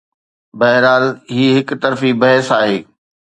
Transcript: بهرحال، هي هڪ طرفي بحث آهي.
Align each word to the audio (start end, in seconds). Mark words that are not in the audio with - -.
بهرحال، 0.59 1.05
هي 1.35 1.45
هڪ 1.57 1.69
طرفي 1.83 2.11
بحث 2.21 2.47
آهي. 2.59 2.79